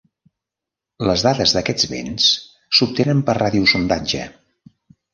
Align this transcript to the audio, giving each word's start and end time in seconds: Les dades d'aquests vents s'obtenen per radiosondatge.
Les 1.07 1.25
dades 1.27 1.53
d'aquests 1.59 1.87
vents 1.93 2.31
s'obtenen 2.79 3.25
per 3.31 3.39
radiosondatge. 3.43 4.29